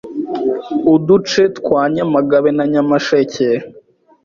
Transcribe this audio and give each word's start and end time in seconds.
Uduce 0.93 1.41
twa 1.57 1.81
Nyamagabe 1.93 2.49
na 2.57 2.63
Nyamasheke 2.71 3.47